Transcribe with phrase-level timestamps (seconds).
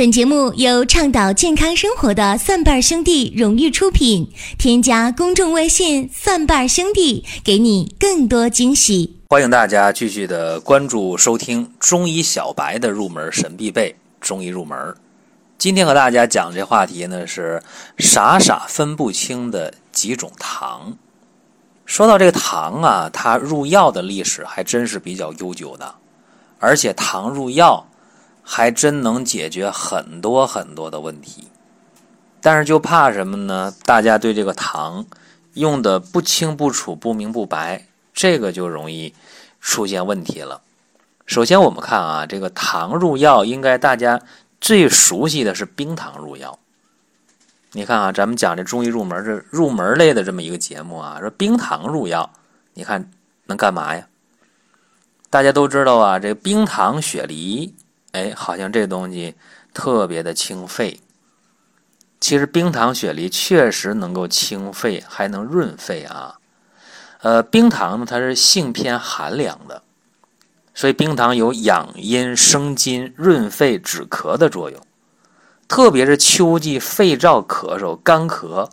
[0.00, 4.32] 本节目由倡导健康生活的蒜瓣兄弟荣誉出品。
[4.56, 9.18] 添加公众微信“蒜瓣兄弟”，给你更多惊喜。
[9.28, 14.96] 欢迎大家继续的关注收听中医小白的入门神必备中医入门。
[15.58, 17.62] 今天和大家讲这话题呢是
[17.98, 20.96] 傻傻分不清的几种糖。
[21.84, 25.94] 说到这个糖啊，它入药的历史还真是比较悠久的，
[26.58, 27.86] 而且糖入药。
[28.42, 31.48] 还真能解决很多很多的问题，
[32.40, 33.72] 但是就怕什么呢？
[33.84, 35.06] 大家对这个糖
[35.54, 39.14] 用的不清不楚、不明不白，这个就容易
[39.60, 40.62] 出现问题了。
[41.26, 44.20] 首先，我们看啊，这个糖入药，应该大家
[44.60, 46.58] 最熟悉的是冰糖入药。
[47.72, 52.28] 你看啊，咱们讲这中医入门这入门类的这么一个节目啊，说冰糖入药，
[52.74, 53.08] 你看
[53.46, 54.08] 能干嘛呀？
[55.28, 57.72] 大家都知道啊，这冰糖雪梨。
[58.12, 59.34] 哎，好像这东西
[59.72, 61.00] 特别的清肺。
[62.20, 66.38] 其实冰糖雪梨确实能够清肺，还能润肺啊。
[67.22, 69.82] 呃，冰糖呢，它是性偏寒凉的，
[70.74, 74.80] 所以冰糖有养阴生津、润肺止咳的作用。
[75.68, 78.68] 特别是秋季肺燥咳嗽、干咳，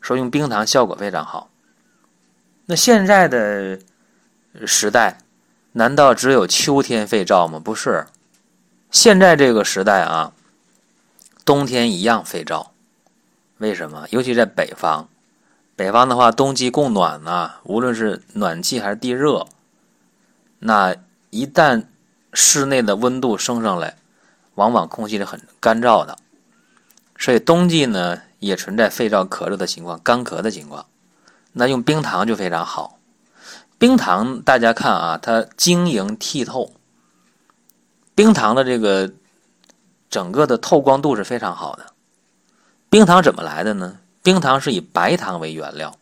[0.00, 1.48] 说用冰糖效果非常好。
[2.66, 3.78] 那现在的
[4.66, 5.18] 时代，
[5.72, 7.58] 难道只有秋天肺燥吗？
[7.58, 8.06] 不是。
[8.92, 10.32] 现在这个时代啊，
[11.46, 12.66] 冬天一样肺燥，
[13.56, 14.06] 为什么？
[14.10, 15.08] 尤其在北方，
[15.74, 19.46] 北方的话，冬季供暖呢，无论是暖气还是地热，
[20.58, 20.94] 那
[21.30, 21.86] 一旦
[22.34, 23.96] 室内的温度升上来，
[24.56, 26.18] 往往空气是很干燥的，
[27.16, 30.84] 所以冬季呢也存在肺燥咳嗽的情况、干咳的情况。
[31.52, 32.98] 那用冰糖就非常好，
[33.78, 36.74] 冰糖大家看啊，它晶莹剔透。
[38.14, 39.10] 冰糖的这个
[40.10, 41.86] 整个的透光度是非常好的。
[42.90, 43.98] 冰糖怎么来的呢？
[44.22, 45.96] 冰糖是以白糖为原料，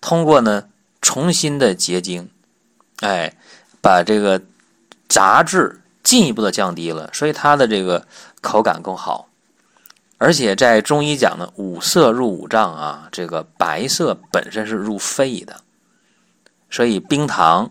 [0.00, 0.68] 通过呢
[1.02, 2.30] 重新的结晶，
[3.00, 3.34] 哎，
[3.82, 4.40] 把这个
[5.08, 8.06] 杂质进一步的降低了，所以它的这个
[8.40, 9.28] 口感更好。
[10.18, 15.60] 而且在中医讲呢，五色入五脏啊，这个白色本身是入肺的，
[16.70, 17.70] 所以冰糖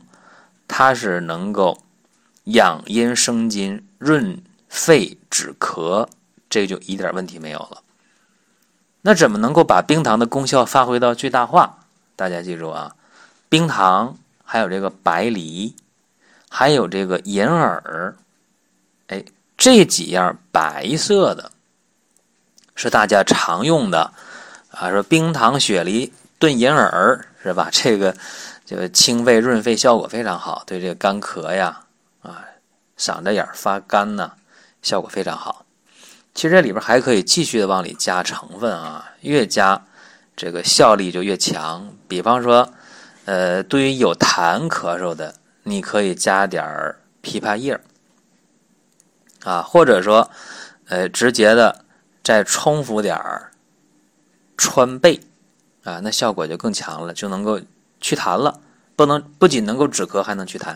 [0.68, 1.78] 它是能够。
[2.46, 6.08] 养阴生津、润肺止咳，
[6.50, 7.81] 这就一点问题没有了。
[9.02, 11.80] 那怎么能够把冰糖的功效发挥到最大化？
[12.16, 12.96] 大家记住啊，
[13.50, 15.76] 冰糖还有这个白梨，
[16.50, 18.16] 还有这个银耳，
[19.08, 19.24] 哎，
[19.58, 21.52] 这几样白色的，
[22.75, 24.14] 是大家常用的
[24.72, 24.90] 啊。
[24.90, 27.70] 说冰糖雪梨炖银耳是吧？
[27.72, 28.16] 这个
[28.66, 31.83] 这个清肺润肺效果非常好，对这个干咳呀。
[33.03, 34.31] 嗓子眼发干呢，
[34.81, 35.66] 效果非常好。
[36.34, 39.86] 其实这里边还可以继续的往里加成分啊，越加
[40.38, 41.94] 这个效力就越强。
[42.08, 42.74] 比方说，
[43.25, 46.63] 呃，对于有痰咳嗽的，你可以加点
[47.22, 47.78] 枇杷叶
[49.44, 50.31] 啊，或者说，
[50.88, 51.84] 呃，直接的
[52.24, 53.52] 再冲服点儿
[54.56, 55.19] 川贝
[55.84, 57.59] 啊，那效果就更强了，就能够
[58.00, 58.62] 祛痰了。
[58.96, 60.74] 不能不仅能够止咳，还能祛痰。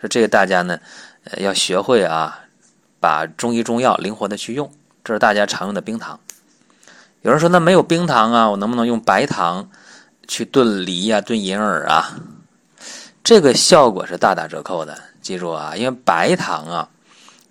[0.00, 0.78] 说这个大家呢。
[1.36, 2.40] 要学会啊，
[3.00, 4.72] 把中医中药灵活的去用，
[5.04, 6.18] 这是大家常用的冰糖。
[7.22, 9.68] 有人说那没有冰糖啊，我能不能用白糖
[10.26, 12.16] 去炖梨呀、炖银耳啊？
[13.22, 14.98] 这个效果是大打折扣的。
[15.20, 16.88] 记住啊，因为白糖啊，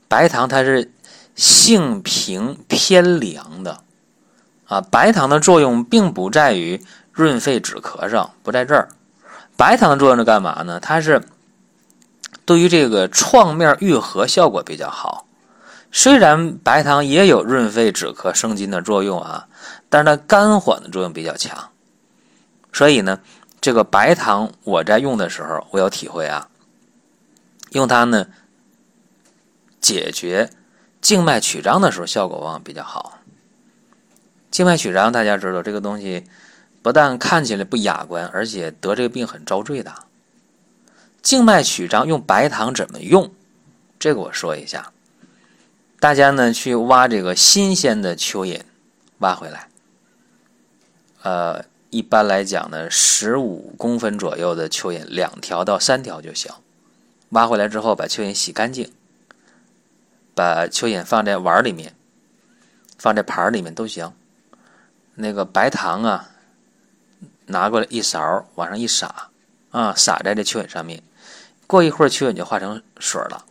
[0.08, 0.92] 白糖它是
[1.36, 3.80] 性平偏凉的
[4.66, 8.90] 啊，白糖的作用并不在于润肺止咳上，不在这儿。
[9.56, 10.80] 白糖的作用是干嘛呢？
[10.80, 11.22] 它是。
[12.48, 15.28] 对于这个创面愈合效果比较好，
[15.92, 19.50] 虽然白糖也有润肺止咳生津的作用啊，
[19.90, 21.72] 但是它肝缓的作用比较强。
[22.72, 23.20] 所以呢，
[23.60, 26.48] 这个白糖我在用的时候，我有体会啊，
[27.72, 28.28] 用它呢
[29.82, 30.50] 解决
[31.02, 33.20] 静脉曲张的时候，效果往往比较好。
[34.50, 36.24] 静脉曲张大家知道，这个东西
[36.82, 39.94] 不但看起来不雅观，而且得这个病很遭罪的。
[41.28, 43.30] 静脉曲张用白糖怎么用？
[44.00, 44.94] 这个我说一下。
[46.00, 48.62] 大家呢去挖这个新鲜的蚯蚓，
[49.18, 49.68] 挖回来。
[51.24, 56.50] 呃，一般来讲呢，十五公分左右的蚯蚓，两条到三条就行。
[57.32, 58.90] 挖回来之后，把蚯蚓洗干净，
[60.34, 61.94] 把蚯蚓放在碗里面，
[62.98, 64.14] 放在盘里面都行。
[65.16, 66.30] 那个白糖啊，
[67.48, 69.30] 拿过来一勺，往上一撒，
[69.72, 71.04] 啊，撒在这蚯蚓上面。
[71.68, 73.46] 过一会儿，蚯蚓就化成水了，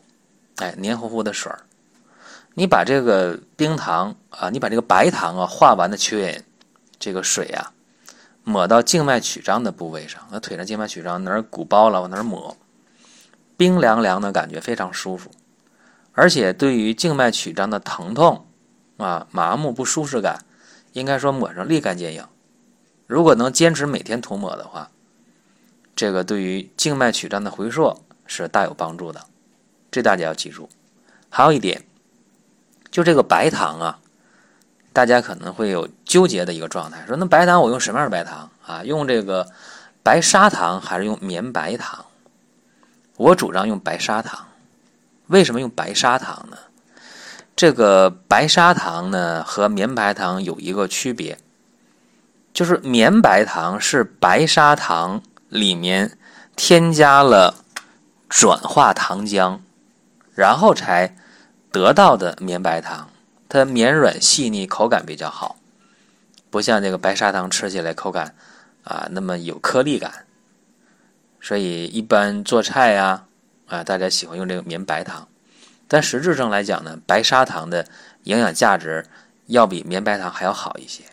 [0.57, 1.61] 哎，黏糊糊的水儿。
[2.55, 6.41] 你把这个冰糖啊，你把这个白糖啊化完的蚯蚓
[6.99, 7.73] 这个水啊，
[8.43, 12.57] 抹到静脉曲张的部位上，那腿上静脉曲张哪儿鼓包了往哪儿抹，
[13.59, 15.31] 冰凉凉的感觉非常舒服，
[16.13, 18.47] 而且对于静脉曲张的疼痛
[18.97, 20.43] 啊、麻木不舒适感，
[20.95, 22.25] 应该说抹上立竿见影。
[23.07, 24.91] 如果能坚持每天涂抹的话，
[25.95, 29.25] 这个对于静脉曲张的回溯是大有帮助的，
[29.91, 30.69] 这大家要记住。
[31.29, 31.85] 还有一点，
[32.91, 33.99] 就这个白糖啊，
[34.93, 38.83] 大家可能会有纠结的一个状态，说那白糖我用什么样的白糖啊？
[38.85, 39.47] 用这个
[40.03, 42.05] 白砂糖还是用绵白糖？
[43.17, 44.47] 我主张用白砂糖。
[45.27, 46.57] 为什么用白砂糖呢？
[47.57, 51.39] 这个白砂糖呢和绵白糖有一个区别，
[52.53, 56.17] 就是绵白糖是白砂糖里面
[56.55, 57.65] 添加了
[58.39, 59.61] 转化糖浆，
[60.35, 61.17] 然后才
[61.73, 63.09] 得到的绵白糖，
[63.49, 65.57] 它绵软细腻，口感比较好，
[66.51, 68.35] 不像这个白砂糖吃起来口感
[68.85, 70.27] 啊那么有颗粒感，
[71.41, 73.25] 所以一般做菜呀
[73.69, 75.27] 啊大家喜欢用这个绵白糖。
[75.89, 77.87] 但实质上来讲呢，白砂糖的
[78.25, 79.07] 营养价值
[79.47, 81.05] 要比绵白糖还要好一些，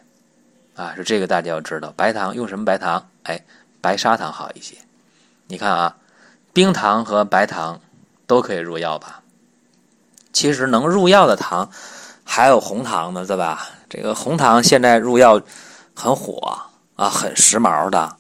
[0.76, 1.94] 啊，是这个大家要知道。
[1.96, 3.08] 白糖用什么白糖？
[3.24, 3.46] 哎，
[3.80, 4.76] 白砂糖好一些。
[5.48, 5.96] 你看啊，
[6.54, 7.82] 冰糖和白糖
[8.28, 9.22] 都可以入药吧？
[10.32, 11.70] 其实能入药的糖
[12.24, 13.68] 还有红糖呢，对吧？
[13.90, 15.42] 这个红糖现在入药
[15.94, 16.58] 很火
[16.96, 18.16] 啊，很时髦的。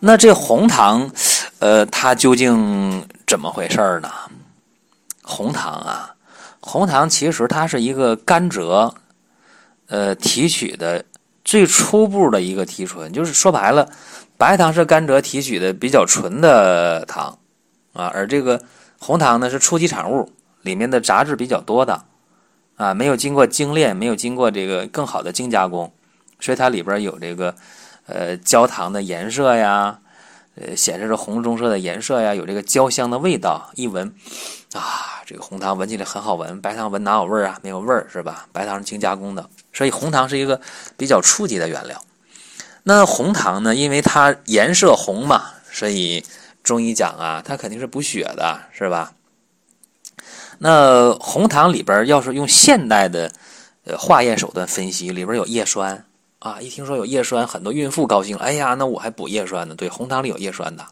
[0.00, 1.10] 那这红糖，
[1.58, 4.10] 呃，它究竟怎么回事呢？
[5.22, 6.14] 红糖啊，
[6.60, 8.92] 红糖其实它是一个甘蔗，
[9.88, 11.04] 呃，提取的
[11.44, 13.88] 最初步的一个提纯，就是说白了，
[14.36, 17.38] 白糖是甘蔗提取的比较纯的糖
[17.94, 18.60] 啊，而这个
[18.98, 20.30] 红糖呢是初级产物，
[20.60, 22.04] 里面的杂质比较多的
[22.76, 25.90] 啊，没有经过精炼，没有经过这个更好的精加工，
[26.38, 27.54] 所以它里边有这个
[28.06, 30.00] 呃焦糖的颜色呀。
[30.56, 34.14] 呃，显示着红棕色的颜色呀，有这个焦香的味道，一闻，
[34.72, 37.58] 啊，这个红糖闻起来很好闻，白糖闻哪有味儿啊？
[37.60, 38.46] 没有味儿是吧？
[38.52, 40.60] 白糖是精加工的，所以红糖是一个
[40.96, 42.00] 比较初级的原料。
[42.84, 45.42] 那红糖呢，因为它颜色红嘛，
[45.72, 46.24] 所以
[46.64, 49.12] 中医讲啊，它肯定是补血的，是吧？
[50.58, 53.30] 那红糖里边要是用现代的
[53.84, 56.04] 呃化验手段分析，里边有叶酸。
[56.38, 58.36] 啊，一听说有叶酸，很多孕妇高兴。
[58.36, 59.74] 哎呀，那我还补叶酸呢。
[59.74, 60.84] 对，红糖里有叶酸的，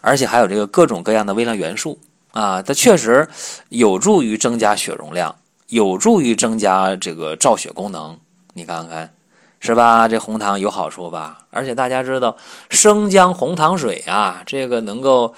[0.00, 1.98] 而且还有这个各种各样的微量元素
[2.30, 3.26] 啊，它确实
[3.68, 5.34] 有助于增加血容量，
[5.68, 8.16] 有助于增加这个造血功能。
[8.54, 9.12] 你看看，
[9.58, 10.06] 是吧？
[10.06, 11.46] 这红糖有好处吧？
[11.50, 12.36] 而且大家知道
[12.70, 15.34] 生姜红糖水啊，这个能够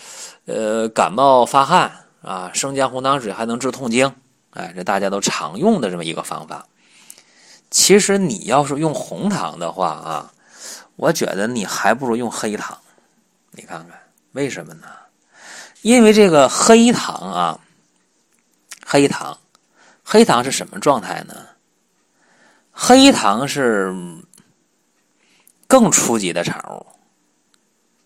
[0.47, 4.13] 呃感冒发汗啊，生姜红糖水还能治痛经，
[4.51, 6.67] 哎，这大家都常用的这么一个方法。
[7.71, 10.33] 其实你要是用红糖的话啊，
[10.97, 12.77] 我觉得你还不如用黑糖。
[13.53, 13.99] 你看看
[14.33, 14.89] 为什么呢？
[15.83, 17.59] 因为这个黑糖啊，
[18.85, 19.39] 黑糖，
[20.03, 21.35] 黑糖是什么状态呢？
[22.81, 23.93] 黑糖是
[25.67, 26.87] 更初级的产物，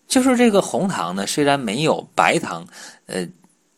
[0.07, 2.65] 就是这个红糖呢，虽然没有白糖
[3.05, 3.27] 呃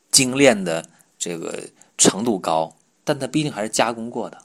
[0.09, 0.85] 精炼的
[1.19, 1.59] 这个
[1.97, 4.37] 程度高，但它毕竟还是加工过的。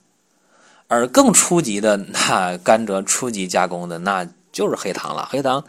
[0.89, 5.29] 而更初级的那甘蔗初级加工的，那就是黑糖了。
[5.31, 5.65] 黑糖，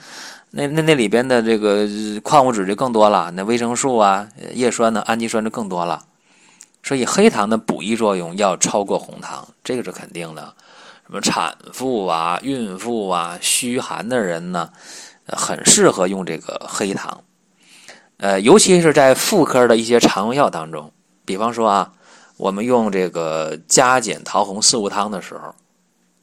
[0.50, 1.88] 那那那里边的这个
[2.24, 6.04] 矿物质就更多了，那维生素啊、叶酸呢、氨基酸就更多了。
[6.84, 10.54] 所以黑糖的补益作用要超过红糖，这个是肯定的。
[11.06, 14.70] 什么产妇啊、孕妇啊、虚寒的人呢，
[15.26, 17.24] 很适合用这个黑糖。
[18.18, 20.92] 呃，尤其是在妇科的一些常用药当中，
[21.26, 21.94] 比方说啊。
[22.38, 25.54] 我们用这个加减桃红四物汤的时候，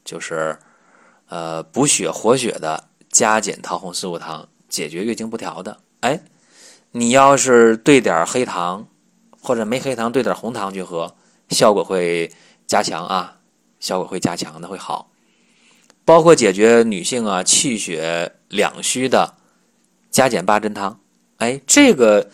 [0.05, 0.59] 就是
[1.29, 5.79] 呃补血活血的加减桃红四物汤，解决月经不调的。
[6.01, 6.19] 哎，
[6.91, 8.85] 你要是兑点黑糖，
[9.41, 11.15] 或者没黑糖兑点红糖去喝，
[11.51, 12.31] 效果会
[12.67, 13.39] 加强啊，
[13.81, 15.11] 效果会加强的，会好。
[16.05, 19.35] 包括解决女性啊气血两虚的
[20.11, 20.99] 加减八珍汤，
[21.37, 22.31] 哎，这个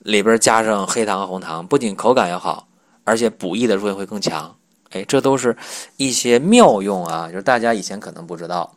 [0.00, 2.68] 里边加上黑糖和红糖，不仅口感要好。
[3.04, 4.56] 而且补益的作用会更强，
[4.90, 5.56] 哎，这都是
[5.96, 8.76] 一些妙用啊，就是大家以前可能不知道，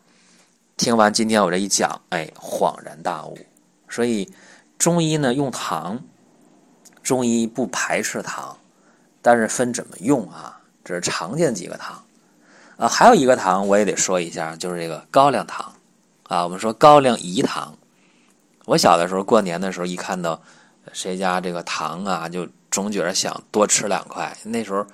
[0.77, 3.37] 听完今天我这一讲，哎，恍然大悟。
[3.87, 4.27] 所以
[4.79, 6.03] 中医呢用糖，
[7.05, 8.57] 中医不排斥糖，
[9.21, 12.03] 但是分怎么用啊，这是常见几个糖
[12.75, 15.73] 啊，还有一个糖我也得说一下，就是这个高粱糖
[16.23, 17.77] 啊，我们说高粱饴糖。
[18.65, 20.41] 我小的时候过年的时候，一看到
[20.91, 22.45] 谁家这个糖啊，就。
[22.71, 24.37] 总觉得想多吃两块。
[24.43, 24.85] 那时候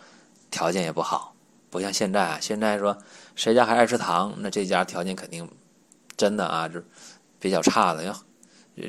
[0.52, 1.34] 条件也不好，
[1.72, 2.38] 不像现在啊。
[2.40, 2.96] 现在说
[3.36, 5.50] 谁家还爱吃糖，那这家条件肯定
[6.16, 6.80] 真的啊，就
[7.40, 8.04] 比较差的。
[8.04, 8.16] 要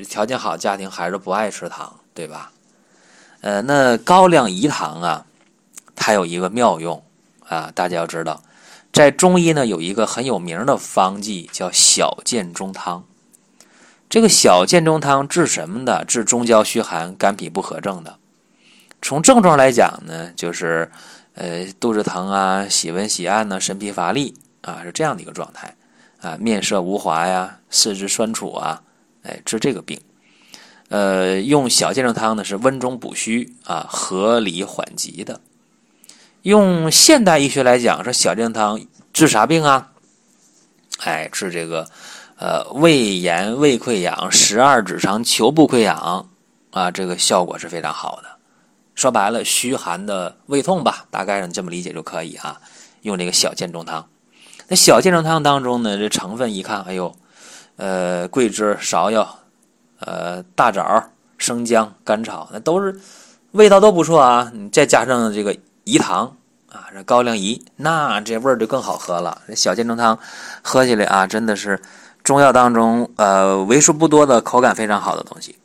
[0.07, 2.51] 条件好家庭还是不爱吃糖，对吧？
[3.43, 5.25] 呃，那高粱饴糖啊，
[5.97, 7.03] 它有一个妙用
[7.45, 8.41] 啊，大家要知道，
[8.93, 13.03] 在中医呢有一个很有名的方剂叫小建中汤。
[14.09, 16.05] 这个小建中汤治什么的？
[16.05, 18.17] 治中焦虚寒、肝脾不和症的。
[19.01, 20.89] 从症状来讲呢，就是
[21.33, 25.75] 呃肚子疼啊、喜温喜按呢、神疲乏力啊，是这样的一个状态
[26.21, 26.37] 啊。
[26.39, 28.81] 面色无华呀、四肢酸楚啊，
[29.23, 29.99] 哎，治这个病。
[30.93, 35.41] 呃，用小建中汤呢是温中补虚啊，合理缓急的。
[36.43, 38.79] 用现代医学来讲，说小建中汤
[39.11, 39.89] 治啥病啊？
[40.99, 41.89] 哎，治这个
[42.37, 46.29] 呃胃炎、胃溃疡、十二指肠球部溃疡
[46.69, 48.29] 啊，这个效果是非常好的。
[48.93, 52.61] 说白了，虚寒的胃痛吧，大概上这么理解就可以啊。
[53.01, 54.07] 用这个小建中汤，
[54.67, 57.15] 那小建中汤当中呢，这成分一看，哎呦，
[57.77, 59.39] 呃，桂枝、芍药、
[60.05, 61.03] 呃，大枣、
[61.37, 62.97] 生姜、甘草，那都是
[63.51, 64.51] 味道都不错啊。
[64.53, 65.55] 你再加上这个
[65.85, 66.25] 饴糖
[66.71, 69.41] 啊，这高粱饴，那这味儿就更好喝了。
[69.47, 70.17] 这小建中汤
[70.61, 71.79] 喝起来啊，真的是
[72.23, 75.55] 中药当中呃为数不多的口感非常好的东西。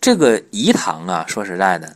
[0.00, 1.94] 这个饴糖啊，说实在的。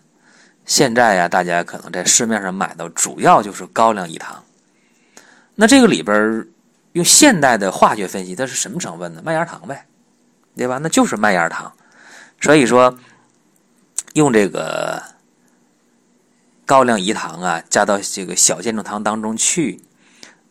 [0.65, 4.43] 现在呀，大家可能在市面上买到主要就是高粱饴糖。
[5.55, 6.47] 那这个里边
[6.93, 9.23] 用现代的化学分析，它是什么成分呢？
[9.25, 9.87] 麦芽糖呗，
[10.59, 10.79] 对吧？
[10.83, 11.73] 那就是麦芽糖。
[12.41, 12.99] 所以说，
[14.13, 15.03] 用这个
[16.67, 19.81] 高粱饴糖啊，加到这个小建中汤当中去，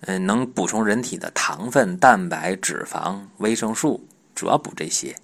[0.01, 5.15] 嗯，能补充人体的糖分、蛋白、脂肪、维生素，主要补这些。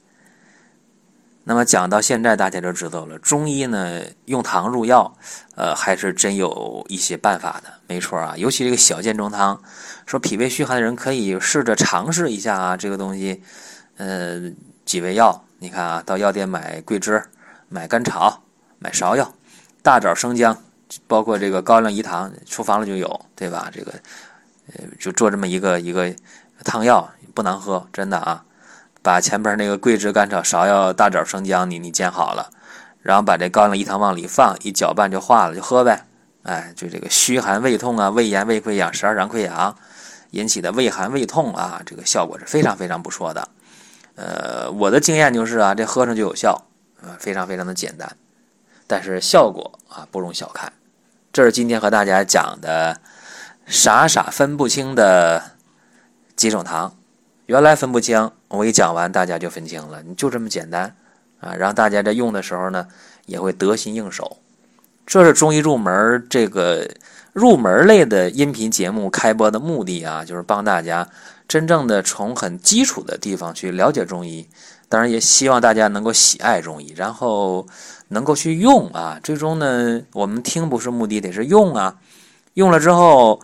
[1.46, 5.13] 那么讲到现在，大家就知道了，中医呢用糖入药，
[5.58, 8.34] 呃，还是真有一些办法的，没错啊。
[8.38, 9.62] 尤其这个小建中汤，
[10.06, 13.44] 说脾胃虚寒的人可以试着尝试一下啊，这个东西，
[13.98, 14.40] 呃，
[14.86, 17.24] 几味药，你看啊，到药店买桂枝、
[17.70, 18.42] 买甘草、
[18.80, 19.34] 买芍药、
[19.82, 20.58] 大枣、生姜，
[21.08, 23.70] 包括这个高粱饴糖，厨房里就有，对吧？
[23.74, 23.92] 这个，
[24.74, 26.13] 呃，就做这么一个一个
[26.63, 28.44] 汤药，不难喝，真的啊。
[29.02, 32.50] 把前边那个桂枝、甘草、芍药、大枣、生姜，你你煎好了，
[33.02, 36.06] 然后把这高粱饴糖往里放，一搅拌就化了，就喝呗。
[36.44, 39.75] 哎，就这个虚寒胃痛啊、胃炎、胃溃疡、十二肠溃疡
[40.32, 43.48] 引起的胃寒胃痛啊，这个效果是非常非常不错的。
[44.15, 46.65] 呃，我的经验就是啊，这喝上就有效，
[47.01, 48.15] 啊，非常非常的简单，
[48.86, 50.72] 但是效果啊不容小看。
[51.32, 53.00] 这是今天和大家讲的
[53.65, 55.51] 傻傻分不清的
[56.36, 56.96] 几种糖。
[57.48, 60.01] 原来分不清，我一讲完，大家就分清了。
[60.03, 60.96] 你就这么简单
[61.39, 62.88] 啊，让大家在用的时候呢，
[63.25, 64.38] 也会得心应手。
[65.05, 66.89] 这是中医入门这个
[67.34, 71.10] 入门类的音频节目开播的目的啊，就是帮大家
[71.53, 74.50] 真正的从很基础的地方去了解中医。
[74.89, 77.67] 当然，也希望大家能够喜爱中医，然后
[78.07, 79.19] 能够去用啊。
[79.24, 81.95] 最终呢，我们听不是目的，得是用啊。
[82.55, 83.39] 用了之后。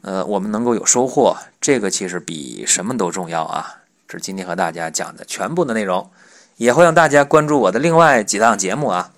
[0.00, 3.82] 呃，我们能够有收获，这个其实比什么都重要啊！
[4.06, 6.08] 这是今天和大家讲的全部的内容，
[6.56, 9.10] 也欢迎大家关注我的另外几档节目啊，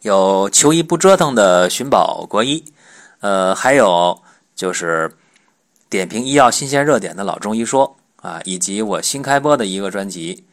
[0.00, 2.64] 有求医不折腾的寻宝国医，
[3.20, 4.18] 呃，还有
[4.56, 5.14] 就是
[5.92, 10.46] 点评医药新鲜热点的老中医说啊，以及我新开播的一个专辑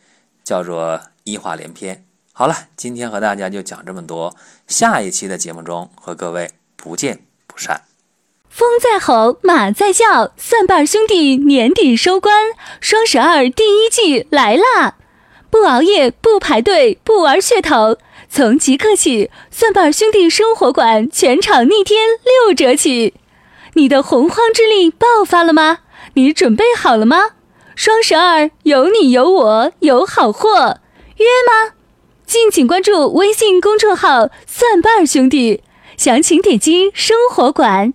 [0.43, 2.03] 叫做医话连篇。
[2.33, 4.35] 好了，今天和大家就讲这么多，
[4.67, 7.83] 下一期的节目中和各位不见不散。
[8.49, 12.47] 风在吼，马在叫，蒜瓣兄弟年底收官，
[12.81, 14.97] 双十二第一季来啦！
[15.49, 17.97] 不熬夜，不排队，不玩噱头，
[18.29, 23.13] 从即刻起，蒜瓣兄弟生活馆全场逆天六折起！
[23.73, 25.79] 你的洪荒之力爆发了吗？
[26.15, 27.17] 你准备好了吗？
[27.75, 30.79] 双十二有你有我有好货，
[31.17, 31.73] 约吗？
[32.25, 35.63] 敬请关注微信公众号“蒜瓣兄弟”，
[35.97, 37.93] 详情点击生活馆。